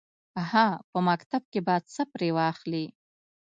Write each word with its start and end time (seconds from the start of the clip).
_هه! 0.51 0.67
په 0.91 0.99
مکتب 1.07 1.41
کې 1.51 1.59
به 1.67 1.75
څه 1.93 2.03
پرې 2.13 2.29
واخلې. 2.37 2.85